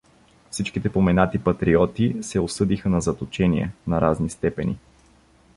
[0.51, 4.77] Всичките поменати патриоти се осъдиха на заточение на разни степени.